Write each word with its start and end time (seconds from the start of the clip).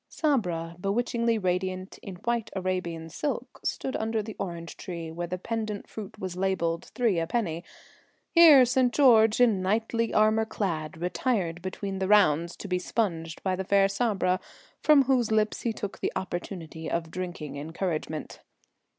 Sabra, 0.09 0.75
bewitchingly 0.81 1.37
radiant 1.37 1.99
in 2.01 2.15
white 2.25 2.49
Arabian 2.55 3.07
silk, 3.07 3.59
stood 3.63 3.95
under 3.95 4.23
the 4.23 4.35
orange 4.39 4.75
tree 4.75 5.11
where 5.11 5.27
the 5.27 5.37
pendent 5.37 5.87
fruit 5.87 6.17
was 6.17 6.35
labelled 6.35 6.85
three 6.95 7.19
a 7.19 7.27
penny. 7.27 7.63
Here 8.31 8.65
St. 8.65 8.91
George, 8.91 9.39
in 9.39 9.61
knightly 9.61 10.11
armour 10.11 10.45
clad, 10.45 10.97
retired 10.99 11.61
between 11.61 11.99
the 11.99 12.07
rounds, 12.07 12.55
to 12.55 12.67
be 12.67 12.79
sponged 12.79 13.43
by 13.43 13.55
the 13.55 13.63
fair 13.63 13.87
Sabra, 13.87 14.39
from 14.81 15.03
whose 15.03 15.31
lips 15.31 15.61
he 15.61 15.71
took 15.71 15.99
the 15.99 16.11
opportunity 16.15 16.89
of 16.89 17.11
drinking 17.11 17.57
encouragement. 17.57 18.39